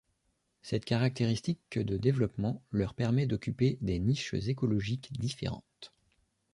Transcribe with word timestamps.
Cette 0.63 0.83
caractéristique 0.85 1.77
de 1.77 1.95
développement 1.95 2.63
leur 2.71 2.95
permet 2.95 3.27
d'occuper 3.27 3.77
des 3.81 3.99
niches 3.99 4.33
écologiques 4.33 5.13
différentes. 5.13 5.93